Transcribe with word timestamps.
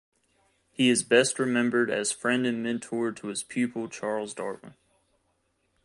He 0.71 0.89
is 0.89 1.03
best 1.03 1.37
remembered 1.37 1.91
as 1.91 2.11
friend 2.11 2.47
and 2.47 2.63
mentor 2.63 3.11
to 3.11 3.27
his 3.27 3.43
pupil 3.43 3.87
Charles 3.87 4.33
Darwin. 4.33 4.73